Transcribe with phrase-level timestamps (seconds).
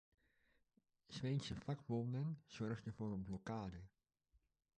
[1.11, 3.81] Zweedse vakbonden zorgden voor een blokkade.